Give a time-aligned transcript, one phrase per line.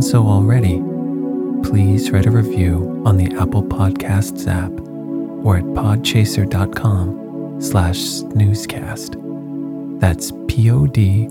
[0.00, 0.78] Done so already,
[1.68, 4.70] please write a review on the Apple Podcasts app
[5.44, 9.20] or at podchaser.com slash snoozecast.
[10.00, 11.28] That's P-O-D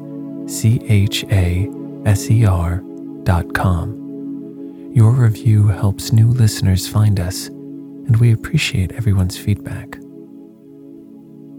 [0.47, 1.67] C H A
[2.05, 2.83] S E R
[3.23, 4.91] dot com.
[4.93, 9.95] Your review helps new listeners find us, and we appreciate everyone's feedback.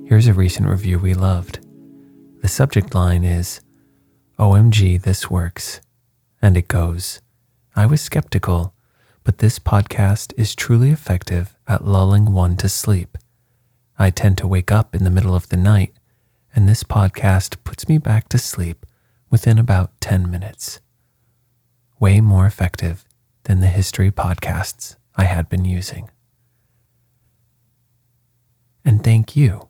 [0.07, 1.59] Here's a recent review we loved.
[2.43, 3.61] The subject line is
[4.39, 5.81] OMG, this works.
[6.43, 7.21] And it goes
[7.77, 8.75] I was skeptical,
[9.25, 13.17] but this podcast is truly effective at lulling one to sleep.
[13.99, 15.93] I tend to wake up in the middle of the night
[16.55, 18.87] and this podcast puts me back to sleep
[19.31, 20.81] within about 10 minutes.
[21.99, 23.05] Way more effective
[23.45, 26.11] than the history podcasts I had been using.
[28.85, 29.69] And thank you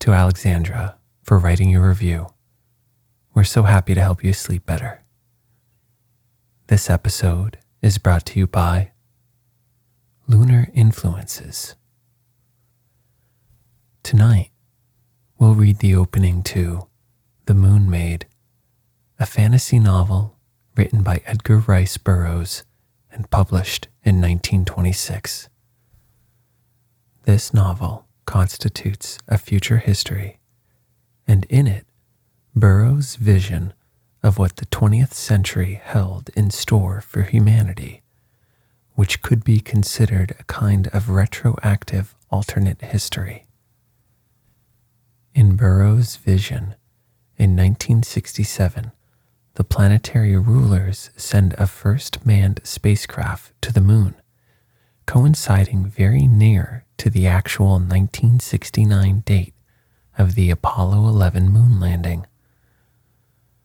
[0.00, 2.28] to Alexandra for writing your review.
[3.34, 5.01] We're so happy to help you sleep better.
[6.72, 8.92] This episode is brought to you by
[10.26, 11.74] Lunar Influences.
[14.02, 14.52] Tonight,
[15.38, 16.88] we'll read the opening to
[17.44, 18.24] The Moon Maid,
[19.20, 20.38] a fantasy novel
[20.74, 22.64] written by Edgar Rice Burroughs
[23.10, 25.50] and published in 1926.
[27.24, 30.38] This novel constitutes a future history,
[31.26, 31.84] and in it,
[32.56, 33.74] Burroughs' vision
[34.22, 38.02] of what the 20th century held in store for humanity,
[38.94, 43.46] which could be considered a kind of retroactive alternate history.
[45.34, 46.76] In Burroughs' vision,
[47.36, 48.92] in 1967,
[49.54, 54.14] the planetary rulers send a first manned spacecraft to the moon,
[55.06, 59.54] coinciding very near to the actual 1969 date
[60.16, 62.26] of the Apollo 11 moon landing.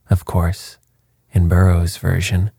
[0.09, 0.77] Of course,
[1.31, 2.51] in Burroughs' version,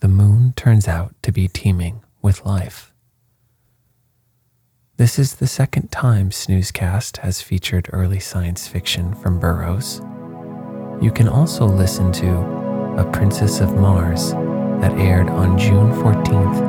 [0.00, 2.92] the moon turns out to be teeming with life.
[4.96, 10.00] This is the second time Snoozecast has featured early science fiction from Burroughs.
[11.00, 12.40] You can also listen to
[12.98, 14.32] A Princess of Mars
[14.80, 16.67] that aired on June 14th,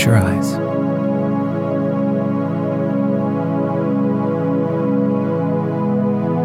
[0.00, 0.52] Close your eyes.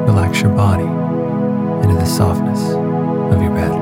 [0.10, 0.84] relax your body
[1.84, 2.74] into the softness
[3.34, 3.75] of your bed.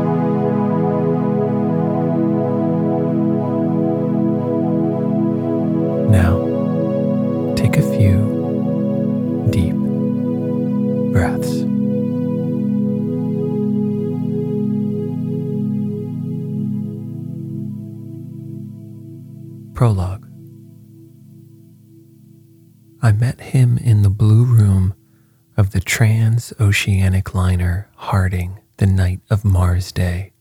[29.92, 30.32] Day,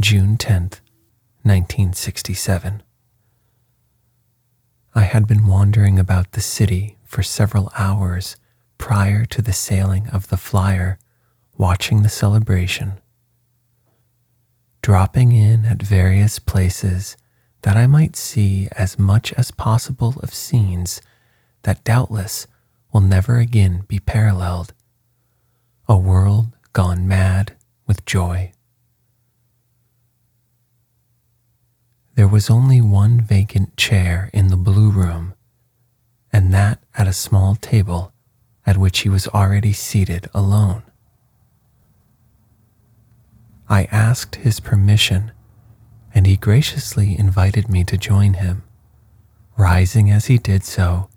[0.00, 0.80] June 10th,
[1.42, 2.82] 1967.
[4.94, 8.36] I had been wandering about the city for several hours
[8.78, 10.98] prior to the sailing of the flyer,
[11.56, 13.00] watching the celebration.
[14.82, 17.16] Dropping in at various places
[17.62, 21.02] that I might see as much as possible of scenes
[21.62, 22.46] that doubtless
[22.92, 24.72] will never again be paralleled.
[25.88, 27.56] A world gone mad
[27.90, 28.52] with joy.
[32.14, 35.34] There was only one vacant chair in the blue room,
[36.32, 38.12] and that at a small table
[38.64, 40.84] at which he was already seated alone.
[43.68, 45.32] I asked his permission,
[46.14, 48.62] and he graciously invited me to join him,
[49.56, 51.10] rising as he did so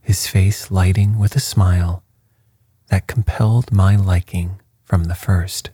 [0.00, 2.04] his face lighting with a smile
[2.86, 5.70] that compelled my liking from the first.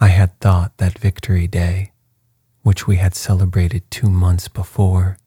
[0.00, 1.92] I had thought that Victory Day,
[2.62, 5.18] which we had celebrated two months before,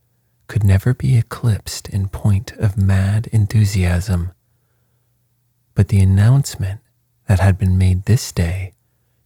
[0.47, 4.31] could never be eclipsed in point of mad enthusiasm.
[5.75, 6.79] But the announcement
[7.27, 8.73] that had been made this day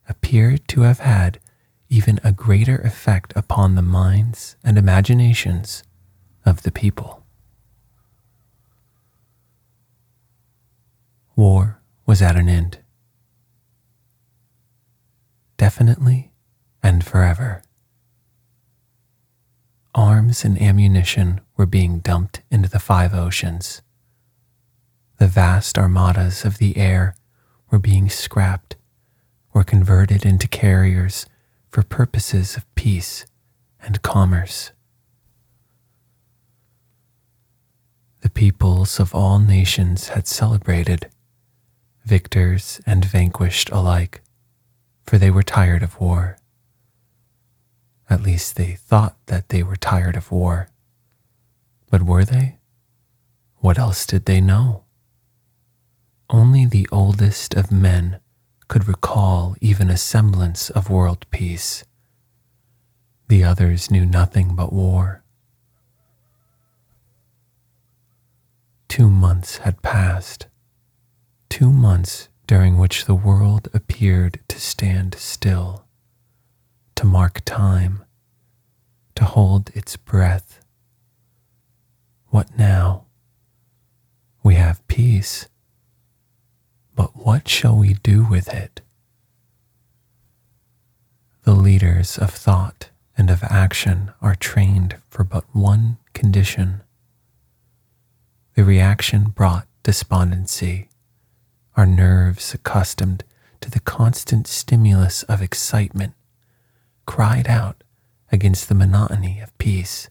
[0.10, 1.40] appeared to have had
[1.90, 5.84] even a greater effect upon the minds and imaginations
[6.46, 7.24] of the people.
[11.36, 12.80] War was at an end.
[15.58, 16.32] Definitely
[16.84, 17.64] and forever.
[19.94, 23.82] Arms and ammunition were being dumped into the five oceans.
[25.18, 27.16] The vast armadas of the air
[27.72, 28.76] were being scrapped,
[29.54, 31.26] or converted into carriers
[31.70, 33.26] for purposes of peace
[33.82, 34.74] and commerce.
[38.20, 41.10] The peoples of all nations had celebrated,
[42.04, 44.22] victors and vanquished alike,
[45.06, 46.38] for they were tired of war.
[48.10, 50.70] At least they thought that they were tired of war.
[51.90, 52.58] But were they?
[53.58, 54.84] What else did they know?
[56.30, 58.20] Only the oldest of men
[58.68, 61.84] could recall even a semblance of world peace.
[63.28, 65.24] The others knew nothing but war.
[68.88, 70.48] Two months had passed,
[71.50, 75.86] two months during which the world appeared to stand still,
[76.96, 78.04] to mark time,
[79.16, 80.60] to hold its breath.
[82.28, 83.06] What now?
[84.44, 85.48] We have peace
[86.96, 88.82] but what shall we do with it?
[91.44, 96.82] The leaders of thought and of action are trained for but one condition.
[98.56, 100.90] The reaction brought despondency,
[101.76, 103.24] our nerves accustomed
[103.62, 106.14] to the constant stimulus of excitement,
[107.06, 107.84] cried out
[108.32, 110.10] against the monotony of peace.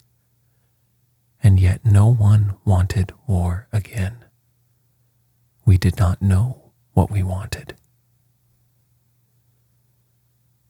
[1.43, 4.25] And yet no one wanted war again.
[5.65, 7.75] We did not know what we wanted.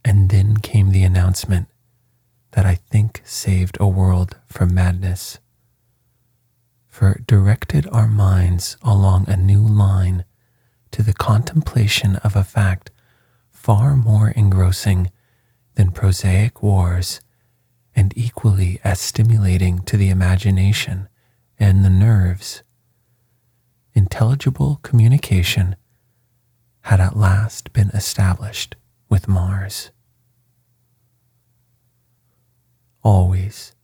[0.05, 1.69] And then came the announcement
[2.53, 5.39] that I think saved a world from madness,
[6.87, 10.25] for it directed our minds along a new line
[10.95, 12.93] to the contemplation of a fact
[13.51, 15.11] far more engrossing
[15.75, 17.21] than prosaic wars
[17.97, 21.09] and equally as stimulating to the imagination
[21.59, 22.63] and the nerves.
[23.93, 25.75] Intelligible communication
[26.83, 28.77] had at last been established
[29.09, 29.91] with Mars.
[33.03, 33.75] Always,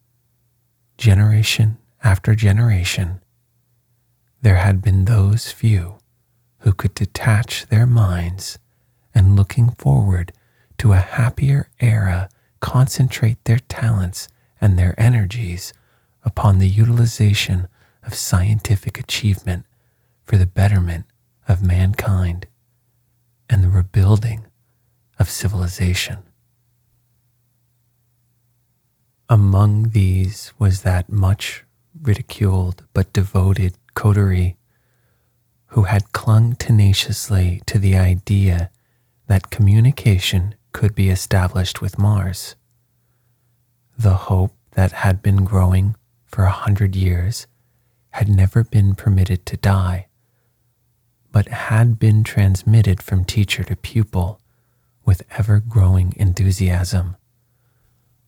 [0.97, 3.21] generation after generation,
[4.43, 6.00] there had been those few
[6.61, 8.59] who could detach their minds
[9.15, 10.33] and looking forward
[10.79, 12.29] to a happier era
[12.61, 14.29] concentrate their talents
[14.61, 15.73] and their energies
[16.25, 17.69] upon the utilization
[18.03, 19.65] of scientific achievement
[20.25, 21.07] for the betterment
[21.49, 22.47] of mankind
[23.49, 24.47] and the rebuilding
[25.19, 26.19] of civilization.
[29.29, 31.65] Among these was that much
[32.01, 34.57] ridiculed but devoted coterie
[35.71, 38.71] who had clung tenaciously to the idea
[39.27, 42.57] that communication could be established with Mars.
[43.99, 45.97] The hope that had been growing
[46.27, 47.47] for a hundred years
[48.11, 50.07] had never been permitted to die
[51.33, 54.41] but had been transmitted from teacher to pupil
[55.05, 57.17] with ever growing enthusiasm,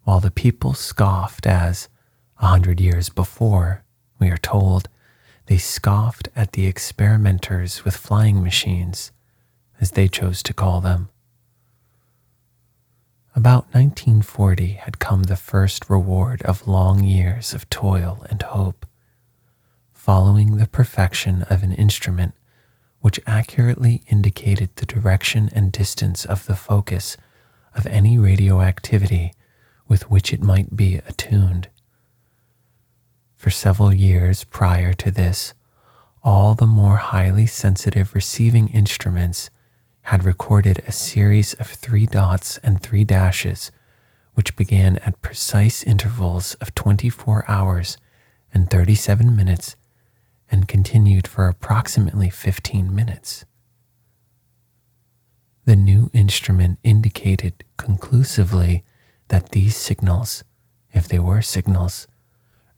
[0.05, 1.89] while the people scoffed as
[2.39, 3.85] A hundred years before,
[4.19, 4.89] we are told,
[5.53, 9.13] they scoffed at the experimenters with flying machines,
[9.83, 11.11] as they chose to call them.
[13.37, 18.87] About 1940 had come the first reward of long years of toil and hope,
[19.93, 22.33] following the perfection of an instrument
[23.01, 27.19] which accurately indicated the direction and distance of the focus
[27.75, 29.35] of any radioactivity
[29.87, 31.69] with which it might be attuned.
[33.43, 35.53] For several years prior to this,
[36.23, 39.51] all the more highly sensitive receiving instruments
[40.03, 43.73] had recorded a series of three dots and three dashes,
[44.35, 47.97] which began at precise intervals of 24 hours
[48.55, 49.75] and 37 minutes
[50.49, 53.45] and continued for approximately 15 minutes.
[55.65, 58.85] The new instrument indicated conclusively
[59.27, 60.45] that these signals,
[60.93, 62.07] if they were signals,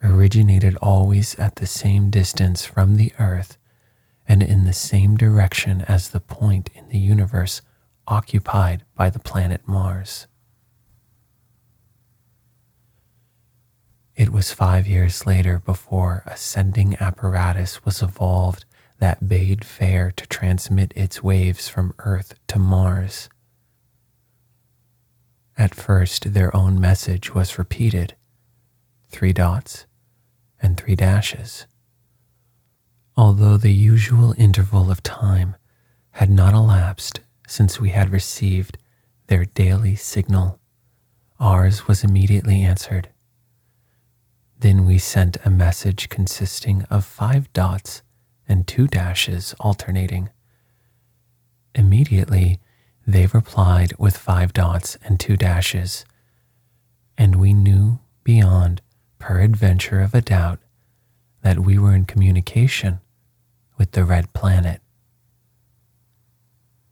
[0.04, 3.56] originated always at the same distance from the Earth
[4.28, 7.62] and in the same direction as the point in the universe
[8.06, 10.26] occupied by the planet Mars.
[14.14, 18.64] It was five years later before a sending apparatus was evolved
[18.98, 23.28] that bade fair to transmit its waves from Earth to Mars.
[25.56, 28.14] At first, their own message was repeated
[29.08, 29.86] three dots
[30.64, 31.66] and three dashes.
[33.16, 35.56] Although the usual interval of time
[36.12, 38.78] had not elapsed since we had received
[39.26, 40.58] their daily signal,
[41.38, 43.10] ours was immediately answered.
[44.58, 48.02] Then we sent a message consisting of five dots
[48.48, 50.30] and two dashes alternating.
[51.74, 52.60] Immediately,
[53.06, 56.04] they replied with five dots and two dashes,
[57.18, 58.80] and we knew beyond
[59.26, 60.58] peradventure of a doubt
[61.40, 63.00] that we were in communication
[63.78, 64.82] with the red planet.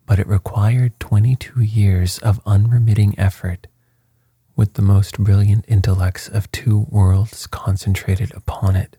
[0.07, 3.67] But it required 22 years of unremitting effort
[4.57, 8.97] with the most brilliant intellects of two worlds concentrated upon it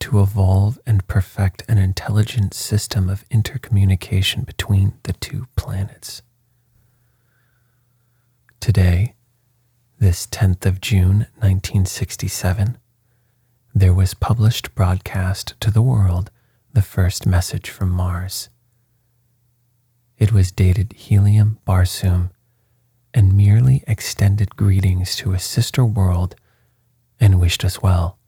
[0.00, 6.22] to evolve and perfect an intelligent system of intercommunication between the two planets.
[8.58, 9.16] Today,
[10.04, 12.76] this 10th of June 1967,
[13.74, 16.30] there was published broadcast to the world
[16.74, 18.50] the first message from Mars.
[20.18, 22.32] It was dated Helium Barsoom
[23.14, 26.36] and merely extended greetings to a sister world
[27.18, 28.18] and wished us well.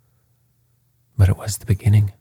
[1.19, 2.15] But it was the beginning.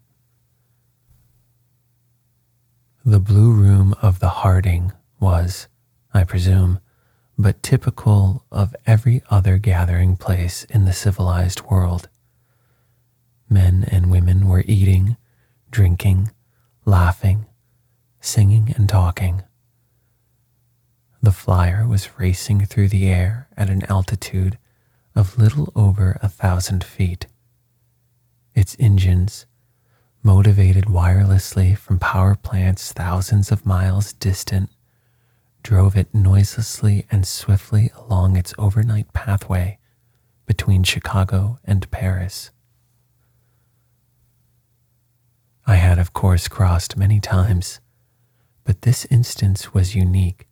[3.05, 5.69] The blue room of the Harding was,
[6.13, 6.81] I presume,
[7.37, 12.07] but typical of every other gathering place in the civilized world.
[13.49, 15.17] Men and women were eating,
[15.69, 16.31] drinking,
[16.85, 17.45] laughing,
[18.21, 19.43] singing, and talking.
[21.21, 24.57] The flyer was racing through the air at an altitude
[25.15, 27.27] of little over a thousand feet.
[28.53, 29.45] Its engines,
[30.23, 34.69] motivated wirelessly from power plants thousands of miles distant,
[35.65, 39.79] drove it noiselessly and swiftly along its overnight pathway
[40.45, 42.51] between Chicago and Paris.
[45.65, 47.79] I had, of course, crossed many times,
[48.63, 50.47] but this instance was unique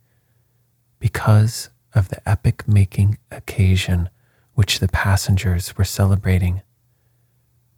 [0.98, 4.10] because of the epic making occasion
[4.54, 6.60] which the passengers were celebrating.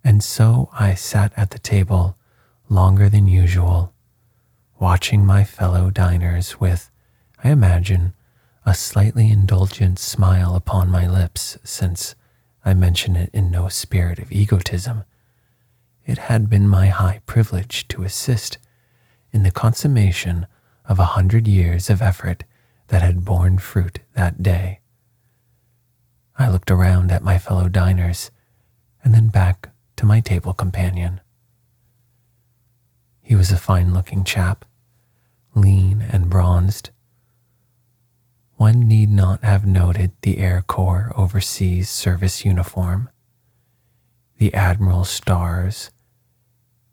[0.02, 2.16] And so I sat at the table
[2.70, 3.92] longer than usual,
[4.80, 6.90] watching my fellow diners with,
[7.42, 8.14] I imagine,
[8.64, 12.14] a slightly indulgent smile upon my lips, since
[12.64, 15.04] I mention it in no spirit of egotism.
[16.04, 18.58] It had been my high privilege to assist
[19.32, 20.46] in the consummation
[20.84, 22.44] of a hundred years of effort
[22.88, 24.80] that had borne fruit that day.
[26.38, 28.30] I looked around at my fellow diners
[29.02, 31.20] and then back to my table companion.
[33.22, 34.64] He was a fine looking chap,
[35.54, 36.90] lean and bronzed.
[38.56, 43.10] One need not have noted the Air Corps overseas service uniform,
[44.38, 45.90] the Admiral's stars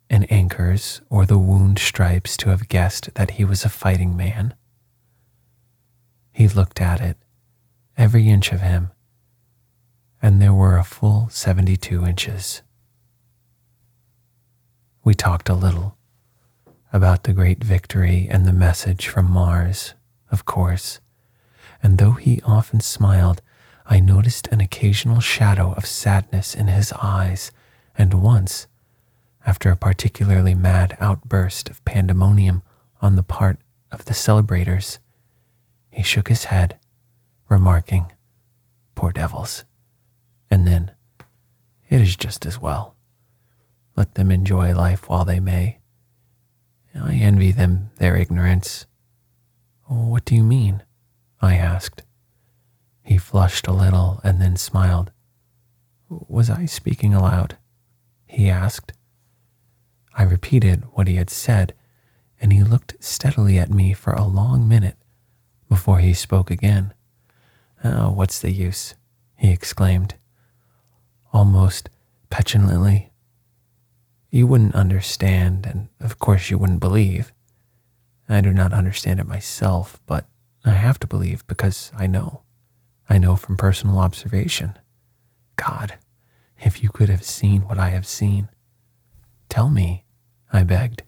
[0.10, 4.53] and anchors, or the wound stripes to have guessed that he was a fighting man.
[6.34, 7.17] He looked at it,
[7.98, 8.91] every inch of him,
[10.22, 12.62] and there were a full 72 inches.
[15.05, 15.98] We talked a little
[16.91, 19.93] about the great victory and the message from Mars,
[20.29, 21.00] of course,
[21.83, 23.41] and though he often smiled,
[23.85, 27.51] I noticed an occasional shadow of sadness in his eyes,
[27.97, 28.67] and once,
[29.45, 32.63] after a particularly mad outburst of pandemonium
[33.01, 33.59] on the part
[33.91, 34.99] of the celebrators,
[35.91, 36.79] he shook his head,
[37.49, 38.11] remarking,
[38.95, 39.65] Poor devils.
[40.49, 40.91] And then,
[41.89, 42.95] It is just as well.
[43.95, 45.79] Let them enjoy life while they may.
[46.95, 48.85] I envy them their ignorance.
[49.85, 50.83] What do you mean?
[51.43, 52.03] I asked.
[53.03, 55.12] He flushed a little and then smiled.
[56.07, 57.57] Was I speaking aloud?
[58.25, 58.93] He asked.
[60.15, 61.73] I repeated what he had said,
[62.39, 64.97] and he looked steadily at me for a long minute
[65.67, 66.93] before he spoke again.
[67.83, 68.95] Oh, what's the use?
[69.35, 70.15] he exclaimed,
[71.33, 71.89] almost
[72.29, 73.12] petulantly.
[74.29, 77.33] You wouldn't understand, and of course you wouldn't believe.
[78.29, 80.25] I do not understand it myself, but
[80.65, 82.43] I have to believe because I know.
[83.10, 84.77] I know from personal observation.
[85.55, 85.98] God,
[86.60, 88.50] if you could have seen what I have seen.
[89.50, 90.05] Tell me,
[90.51, 91.03] I begged.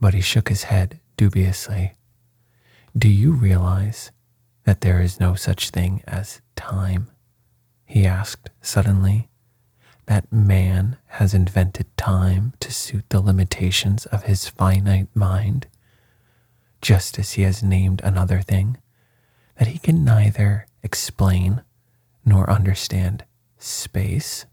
[0.00, 1.94] But he shook his head dubiously.
[2.96, 4.10] Do you realize
[4.64, 7.08] that there is no such thing as time?
[7.84, 9.28] He asked suddenly.
[10.06, 15.66] That man has invented time to suit the limitations of his finite mind,
[16.86, 18.76] just as he has named another thing
[19.58, 21.60] that he can neither explain
[22.24, 23.24] nor understand
[23.58, 24.46] space?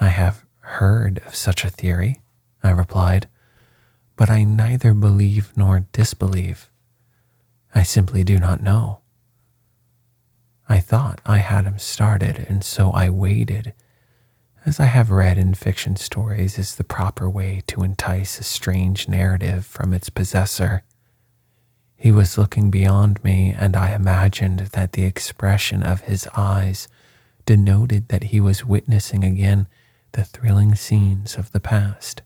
[0.00, 2.20] I have heard of such a theory,
[2.64, 3.28] I replied,
[4.16, 6.68] but I neither believe nor disbelieve.
[7.72, 9.02] I simply do not know.
[10.68, 13.72] I thought I had him started, and so I waited,
[14.66, 19.08] as I have read in fiction stories is the proper way to entice a strange
[19.08, 20.82] narrative from its possessor.
[21.96, 26.88] He was looking beyond me, and I imagined that the expression of his eyes
[27.46, 29.68] denoted that he was witnessing again
[30.12, 32.22] the thrilling scenes of the past.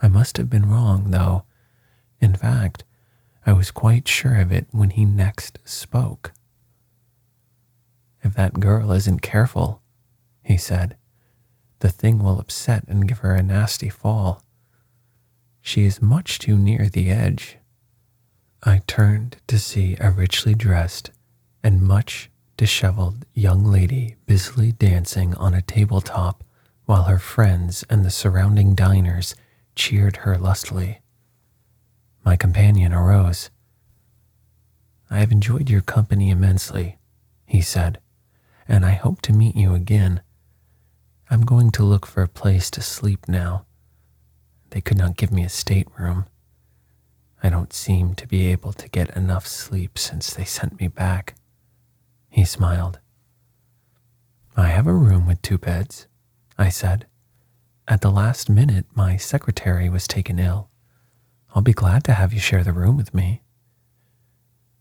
[0.00, 1.44] I must have been wrong, though.
[2.18, 2.84] In fact,
[3.44, 6.32] I was quite sure of it when he next spoke.
[8.22, 9.82] If that girl isn't careful,
[10.42, 10.96] he said,
[11.80, 14.42] the thing will upset and give her a nasty fall.
[15.60, 17.58] She is much too near the edge.
[18.62, 21.10] I turned to see a richly dressed
[21.62, 26.44] and much disheveled young lady busily dancing on a tabletop
[26.84, 29.34] while her friends and the surrounding diners
[29.74, 31.00] cheered her lustily.
[32.24, 33.50] My companion arose.
[35.10, 36.98] I have enjoyed your company immensely,
[37.46, 37.98] he said,
[38.68, 40.20] and I hope to meet you again.
[41.32, 43.64] I'm going to look for a place to sleep now.
[44.70, 46.26] They could not give me a stateroom.
[47.40, 51.36] I don't seem to be able to get enough sleep since they sent me back.
[52.28, 52.98] He smiled.
[54.56, 56.08] I have a room with two beds,
[56.58, 57.06] I said.
[57.86, 60.68] At the last minute, my secretary was taken ill.
[61.54, 63.42] I'll be glad to have you share the room with me.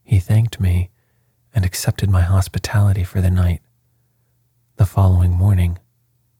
[0.03, 0.89] He thanked me
[1.53, 3.61] and accepted my hospitality for the night.
[4.77, 5.77] The following morning,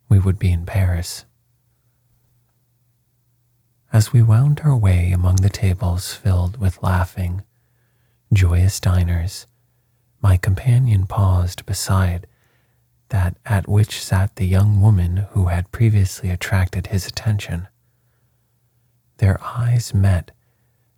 [0.10, 1.26] we would be in Paris.
[3.93, 7.43] As we wound our way among the tables filled with laughing,
[8.34, 9.48] joyous diners,
[10.22, 12.28] my companion paused beside
[13.10, 17.67] that at which sat the young woman who had previously attracted his attention.
[19.17, 20.32] Their eyes met,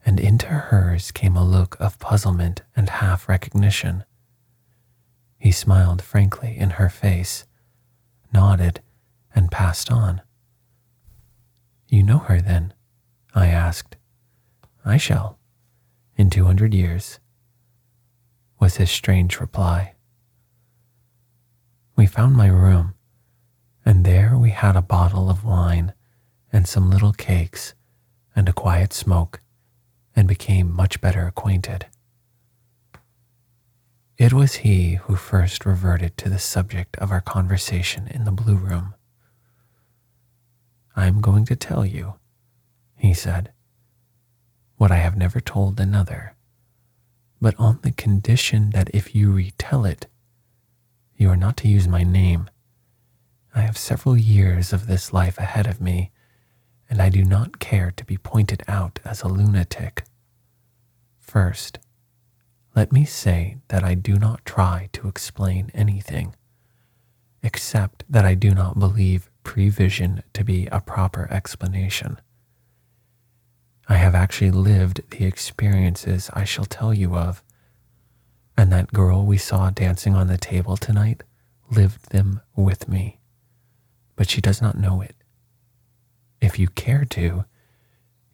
[0.06, 4.04] and into hers came a look of puzzlement and half recognition.
[5.40, 7.46] He smiled frankly in her face,
[8.34, 8.82] nodded,
[9.34, 10.22] and passed on.
[11.88, 12.74] You know her then?
[13.34, 13.98] I asked.
[14.86, 15.40] I shall,
[16.16, 17.20] in 200 years,
[18.60, 19.94] was his strange reply.
[21.96, 22.96] We found my room,
[23.86, 25.94] and there we had a bottle of wine
[26.52, 27.74] and some little cakes
[28.36, 29.42] and a quiet smoke,
[30.16, 31.86] and became much better acquainted.
[34.18, 38.56] It was he who first reverted to the subject of our conversation in the blue
[38.56, 38.94] room.
[41.02, 42.14] I am going to tell you
[42.96, 43.52] he said,
[44.78, 46.36] what I have never told another,
[47.42, 50.06] but on the condition that if you retell it,
[51.16, 52.52] you are not to use my name.
[53.56, 56.12] I have several years of this life ahead of me,
[56.88, 60.04] and I do not care to be pointed out as a lunatic.
[61.18, 61.80] First,
[62.76, 66.36] let me say that I do not try to explain anything,
[67.42, 72.20] except that I do not believe prevision to be a proper explanation.
[73.88, 77.44] I have actually lived the experiences I shall tell you of.
[78.58, 81.24] And that girl we saw dancing on the table tonight
[81.70, 83.20] lived them with me.
[84.16, 85.16] But she does not know it.
[86.40, 87.46] If you care to,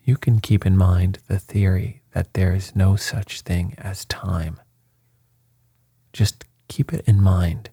[0.04, 4.60] you can keep in mind the theory that there is no such thing as time.
[6.13, 7.70] Just keep it in mind.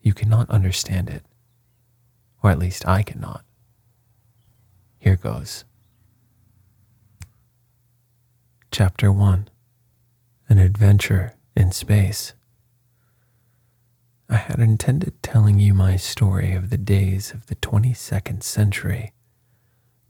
[0.00, 1.24] You cannot understand it,
[2.44, 3.44] or at least I cannot.
[4.98, 5.64] Here goes.
[8.70, 9.48] Chapter 1
[10.48, 12.34] An Adventure in Space.
[14.28, 19.12] I had intended telling you my story of the days of the 22nd century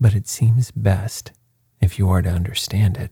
[0.01, 1.33] but it seems best,
[1.81, 3.11] if you are to understand it,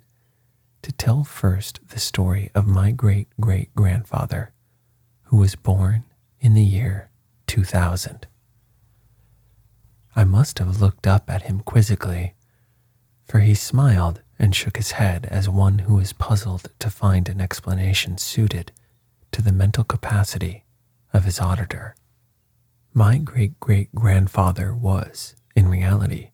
[0.83, 4.53] to tell first the story of my great great grandfather,
[5.25, 6.05] who was born
[6.41, 7.09] in the year
[7.47, 8.27] 2000.
[10.15, 12.35] I must have looked up at him quizzically,
[13.25, 17.41] for he smiled and shook his head as one who is puzzled to find an
[17.41, 18.73] explanation suited
[19.31, 20.65] to the mental capacity
[21.13, 21.95] of his auditor.
[22.93, 26.31] My great great grandfather was, in reality,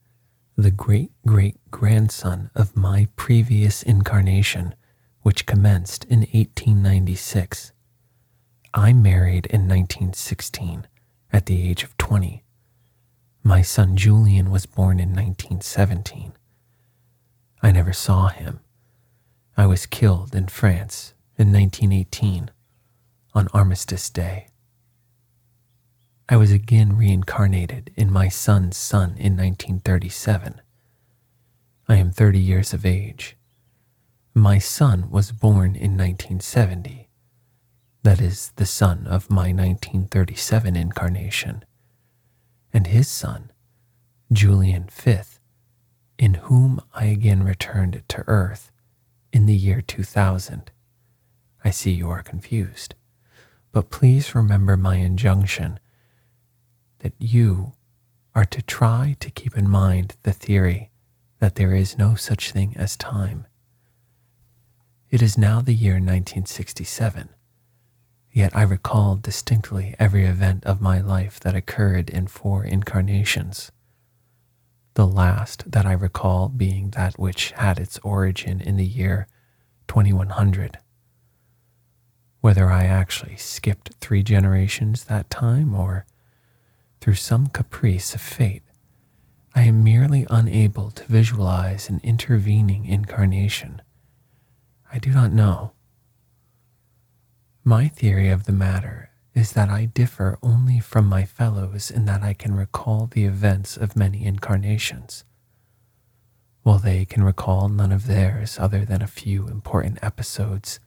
[0.56, 4.74] the great great grandson of my previous incarnation,
[5.22, 7.72] which commenced in 1896.
[8.74, 10.88] I married in 1916
[11.32, 12.42] at the age of 20.
[13.48, 16.34] My son Julian was born in 1917.
[17.62, 18.60] I never saw him.
[19.56, 22.50] I was killed in France in 1918
[23.32, 24.48] on Armistice Day.
[26.28, 30.60] I was again reincarnated in my son's son in 1937.
[31.88, 33.38] I am 30 years of age.
[34.34, 37.08] My son was born in 1970.
[38.02, 41.64] That is the son of my 1937 incarnation.
[42.72, 43.50] And his son,
[44.32, 45.40] Julian Fifth,
[46.18, 48.70] in whom I again returned to Earth
[49.32, 50.70] in the year 2000.
[51.64, 52.94] I see you are confused,
[53.72, 55.80] but please remember my injunction
[57.00, 57.72] that you
[58.34, 60.90] are to try to keep in mind the theory
[61.38, 63.46] that there is no such thing as time.
[65.10, 67.30] It is now the year 1967,
[68.32, 73.72] yet I recall distinctly every event of my life that occurred in four incarnations.
[74.94, 79.28] The last that I recall being that which had its origin in the year
[79.86, 80.78] 2100.
[82.40, 86.06] Whether I actually skipped three generations that time or
[87.00, 88.62] through some caprice of fate,
[89.54, 93.82] I am merely unable to visualize an intervening incarnation.
[94.92, 95.72] I do not know.
[97.68, 102.22] My theory of the matter is that I differ only from my fellows in that
[102.22, 105.22] I can recall the events of many incarnations,
[106.62, 110.80] while they can recall none of theirs other than a few important episodes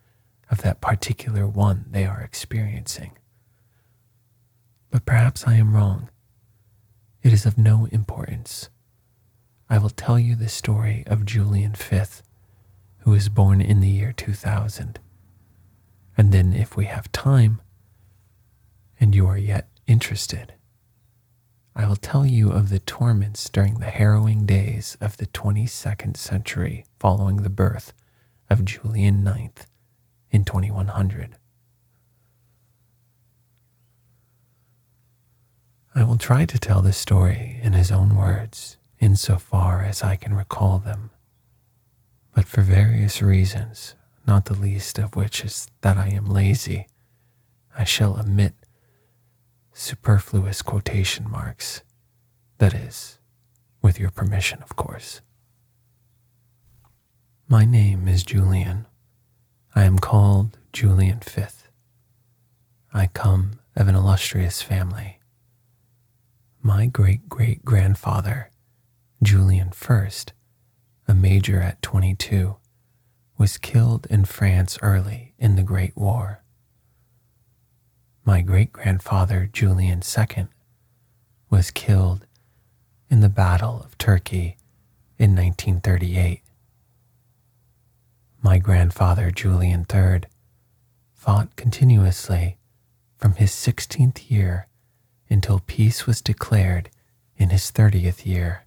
[0.49, 3.11] of that particular one they are experiencing.
[4.89, 6.09] But perhaps I am wrong.
[7.21, 8.71] It is of no importance.
[9.69, 12.23] I will tell you the story of Julian Fifth,
[13.01, 14.97] who was born in the year 2000.
[16.21, 17.61] And then, if we have time,
[18.99, 20.53] and you are yet interested,
[21.75, 26.85] I will tell you of the torments during the harrowing days of the 22nd century
[26.99, 27.93] following the birth
[28.51, 29.65] of Julian Ninth
[30.29, 31.37] in 2100.
[35.95, 40.35] I will try to tell this story in his own words, insofar as I can
[40.35, 41.09] recall them.
[42.35, 43.95] But for various reasons,
[44.27, 46.87] not the least of which is that I am lazy,
[47.77, 48.53] I shall omit
[49.73, 51.83] superfluous quotation marks.
[52.57, 53.19] That is,
[53.81, 55.21] with your permission, of course.
[57.47, 58.85] My name is Julian.
[59.73, 61.69] I am called Julian Fifth.
[62.93, 65.21] I come of an illustrious family
[66.63, 68.51] my great great grandfather,
[69.23, 70.33] Julian I,
[71.07, 72.55] a major at 22,
[73.41, 76.43] was killed in France early in the Great War.
[78.23, 80.45] My great grandfather, Julian II,
[81.49, 82.27] was killed
[83.09, 84.57] in the Battle of Turkey
[85.17, 86.43] in 1938.
[88.43, 90.21] My grandfather, Julian III,
[91.15, 92.57] fought continuously
[93.17, 94.67] from his 16th year
[95.31, 96.91] until peace was declared
[97.37, 98.65] in his 30th year.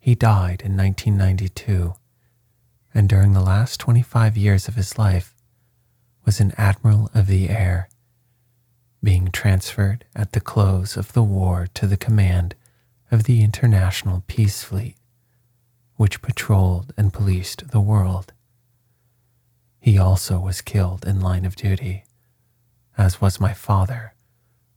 [0.00, 1.96] He died in 1992,
[2.94, 5.34] and during the last 25 years of his life
[6.24, 7.88] was an admiral of the air,
[9.02, 12.54] being transferred at the close of the war to the command
[13.10, 14.96] of the International Peace Fleet,
[15.96, 18.32] which patrolled and policed the world.
[19.80, 22.04] He also was killed in line of duty,
[22.96, 24.14] as was my father,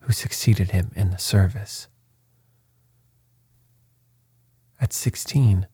[0.01, 1.87] who succeeded him in the service.
[4.81, 5.67] At 16,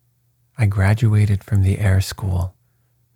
[0.56, 2.56] I graduated from the Air School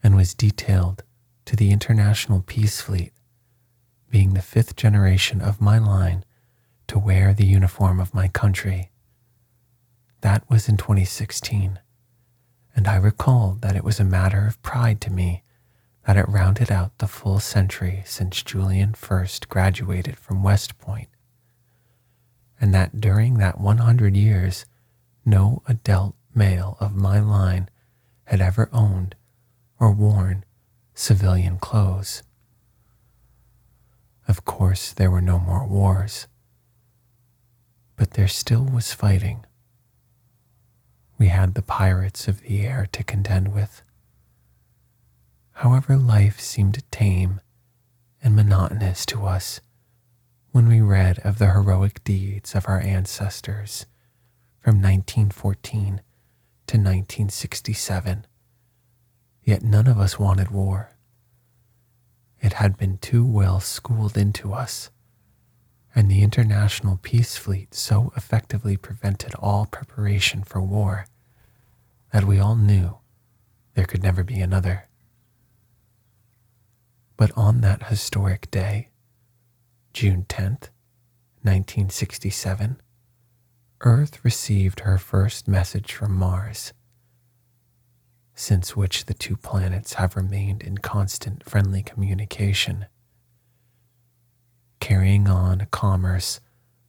[0.02, 1.04] and was detailed
[1.46, 3.14] to the International Peace Fleet,
[4.10, 6.26] being the fifth generation of my line
[6.88, 8.92] to wear the uniform of my country.
[10.22, 11.80] That was in 2016,
[12.76, 15.44] and I recalled that it was a matter of pride to me
[16.08, 21.10] that it rounded out the full century since Julian first graduated from West Point,
[22.60, 24.66] and that during that 100 years,
[25.24, 27.68] no adult male of my line
[28.26, 29.16] had ever owned
[29.80, 30.46] or worn
[30.94, 32.24] civilian clothes.
[34.28, 36.28] Of course, there were no more wars,
[37.96, 39.46] but there still was fighting.
[41.18, 43.82] We had the pirates of the air to contend with.
[45.54, 47.42] However, life seemed tame
[48.22, 49.60] and monotonous to us
[50.52, 53.88] when we read of the heroic deeds of our ancestors
[54.60, 56.02] from 1914
[56.68, 58.26] to 1967.
[59.44, 60.92] Yet none of us wanted war.
[62.42, 64.92] It had been too well schooled into us,
[65.96, 71.08] and the International Peace Fleet so effectively prevented all preparation for war
[72.12, 72.98] that we all knew
[73.74, 74.88] there could never be another.
[77.16, 78.90] But on that historic day,
[79.94, 80.70] June 10th,
[81.42, 82.82] 1967,
[83.82, 86.74] Earth received her first message from Mars,
[88.34, 92.88] since which the two planets have remained in constant friendly communication,
[94.80, 96.40] carrying on a commerce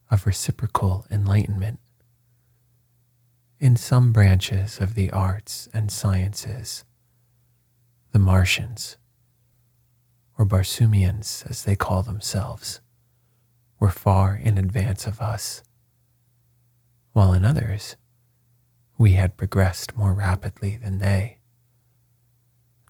[0.09, 1.79] of reciprocal enlightenment.
[3.59, 6.85] In some branches of the arts and sciences,
[8.13, 8.97] the Martians,
[10.39, 12.81] or Barsoomians as they call themselves,
[13.79, 15.61] were far in advance of us
[17.13, 17.95] while in others,
[18.97, 21.37] we had progressed more rapidly than they.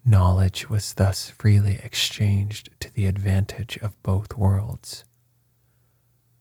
[0.05, 5.03] Knowledge was thus freely exchanged to the advantage of both worlds.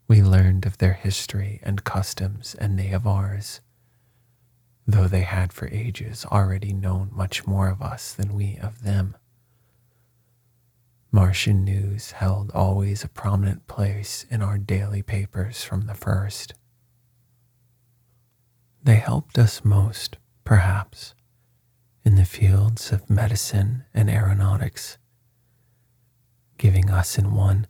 [0.09, 3.61] We learned of their history and customs, and they of ours,
[4.87, 9.17] though they had for ages already known much more of us than we of them.
[11.13, 16.55] Martian news held always a prominent place in our daily papers from the first.
[18.89, 21.15] They helped us most, perhaps,
[22.07, 24.97] in the fields of medicine and aeronautics,
[26.57, 27.67] giving us in one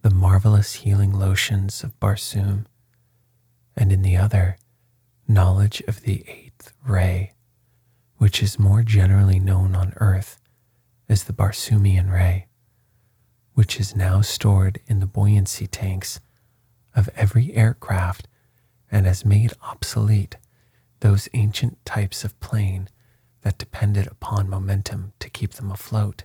[0.00, 2.64] the marvelous healing lotions of Barsoom,
[3.76, 4.56] and in the other,
[5.28, 7.34] knowledge of the eighth ray,
[8.16, 10.40] which is more generally known on Earth
[11.06, 12.46] as the Barsoomian ray,
[13.52, 16.18] which is now stored in the buoyancy tanks
[16.96, 18.26] of every aircraft
[18.90, 20.38] and has made obsolete
[21.02, 22.88] those ancient types of plane
[23.42, 26.22] that depended upon momentum to keep them afloat.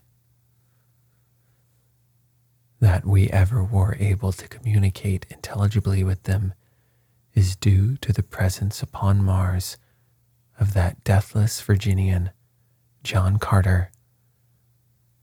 [2.79, 6.53] That we ever were able to communicate intelligibly with them
[7.33, 9.77] is due to the presence upon Mars
[10.59, 12.29] of that deathless Virginian,
[13.03, 13.89] John Carter,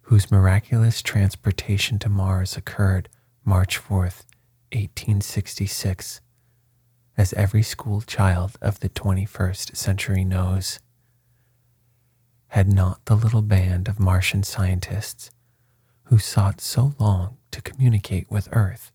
[0.03, 3.09] whose miraculous transportation to Mars occurred
[3.45, 4.25] March 4th,
[4.73, 6.21] 1866
[7.17, 10.81] as every school child of the 21st century knows.
[12.49, 15.31] Had not the little band of Martian scientists
[16.05, 18.91] who sought so long to communicate with Earth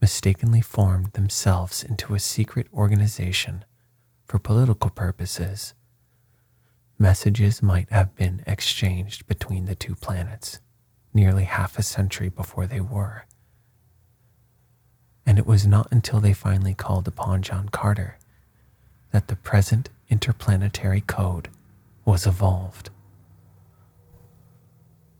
[0.00, 3.64] mistakenly formed themselves into a secret organization
[4.24, 5.74] for political purposes,
[6.98, 10.60] messages might have been exchanged between the two planets
[11.14, 13.24] nearly half a century before they were
[15.28, 18.16] and it was not until they finally called upon John Carter
[19.12, 21.50] that the present interplanetary code
[22.06, 22.88] was evolved.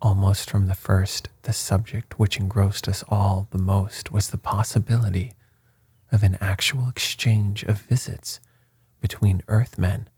[0.00, 5.34] Almost from the first, the subject which engrossed us all the most was the possibility
[6.10, 8.40] of an actual exchange of visits
[9.02, 10.08] between Earthmen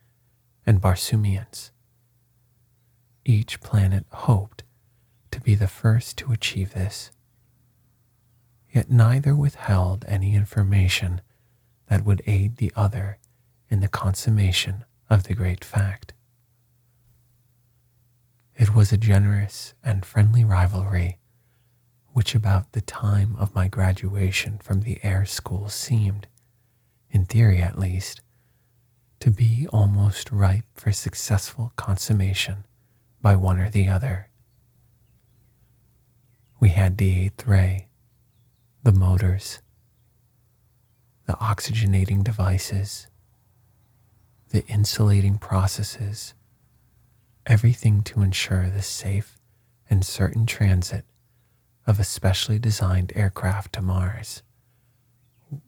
[0.65, 1.73] and Barsoomians.
[3.25, 4.63] Each planet hoped
[5.33, 7.11] to be the first to achieve this
[8.73, 11.21] yet neither withheld any information
[11.89, 13.19] that would aid the other
[13.69, 16.13] in the consummation of the great fact.
[18.57, 21.19] It was a generous and friendly rivalry,
[22.13, 26.27] which about the time of my graduation from the air school seemed,
[27.11, 28.21] in theory at least,
[29.21, 32.67] to be almost ripe for successful consummation
[33.21, 34.29] by one or the other.
[36.59, 37.90] We had the eighth ray,
[38.83, 39.61] the motors,
[41.27, 43.07] the oxygenating devices,
[44.51, 46.35] the insulating processes,
[47.47, 49.39] everything to ensure the safe
[49.91, 51.05] and certain transit
[51.87, 54.43] of a specially designed aircraft to Mars,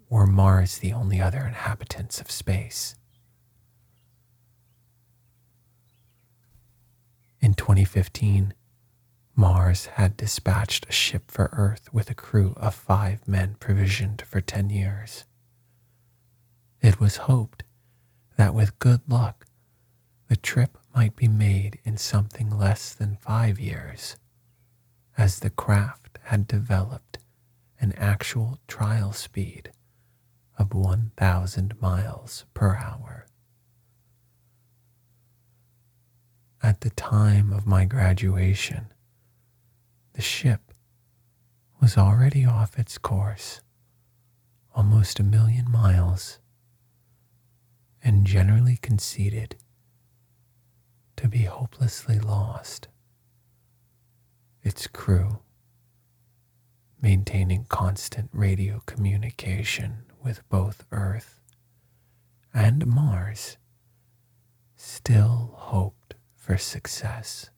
[0.08, 2.94] were Mars the only other inhabitants of space.
[7.40, 8.54] In 2015,
[9.34, 14.40] Mars had dispatched a ship for Earth with a crew of five men provisioned for
[14.40, 15.24] 10 years.
[16.80, 17.64] It was hoped
[18.36, 19.46] that with good luck,
[20.28, 24.16] the trip might be made in something less than five years,
[25.16, 27.18] as the craft had developed
[27.80, 29.72] an actual trial speed
[30.58, 33.26] of 1,000 miles per hour.
[36.62, 38.92] At the time of my graduation,
[40.14, 40.72] the ship
[41.80, 43.60] was already off its course,
[44.74, 46.38] almost a million miles,
[48.02, 49.56] and generally conceded
[51.16, 52.88] to be hopelessly lost.
[54.62, 55.40] Its crew,
[57.00, 61.40] maintaining constant radio communication with both Earth
[62.54, 63.56] and Mars,
[64.76, 67.50] still hoped for success.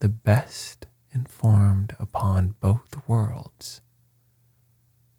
[0.00, 3.82] The best informed upon both worlds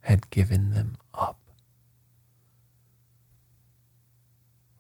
[0.01, 1.39] had given them up.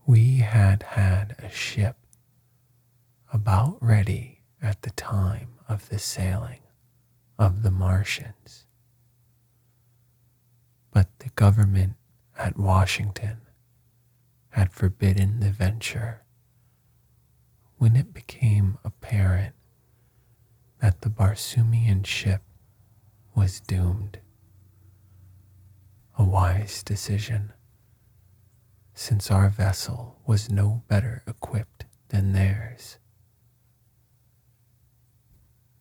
[0.07, 1.97] We had had a ship
[3.31, 6.61] about ready at the time of the sailing
[7.37, 8.65] of the Martians.
[10.89, 11.93] But the government
[12.35, 13.41] at Washington
[14.49, 16.23] had forbidden the venture
[17.77, 19.53] when it became apparent
[20.81, 22.41] that the Barsoomian ship
[23.35, 24.19] was doomed.
[26.17, 27.53] A wise decision
[28.93, 32.97] since our vessel was no better equipped than theirs.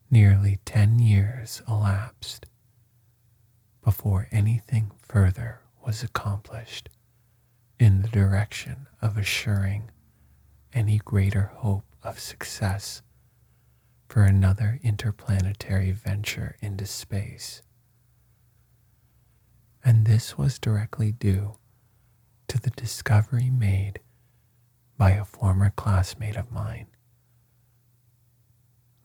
[0.09, 2.45] Nearly ten years elapsed
[3.83, 6.89] before anything further was accomplished
[7.79, 9.89] in the direction of assuring
[10.73, 13.01] any greater hope of success
[14.11, 17.61] for another interplanetary venture into space.
[19.85, 21.55] And this was directly due
[22.49, 24.01] to the discovery made
[24.97, 26.87] by a former classmate of mine,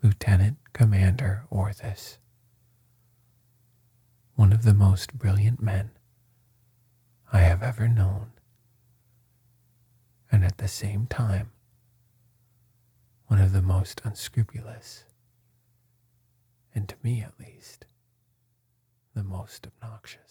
[0.02, 2.18] Lieutenant Commander Orthis,
[4.34, 5.90] one of the most brilliant men
[7.32, 8.32] I have ever known,
[10.32, 11.52] and at the same time,
[13.26, 15.04] one of the most unscrupulous,
[16.74, 17.86] and to me at least,
[19.14, 20.25] the most obnoxious.